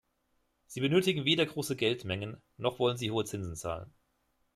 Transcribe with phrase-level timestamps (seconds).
[0.65, 3.93] Sie benötigen weder große Geldmengen, noch wollen sie hohe Zinsen zahlen.